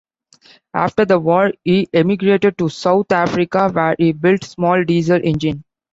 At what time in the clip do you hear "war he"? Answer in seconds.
1.19-1.87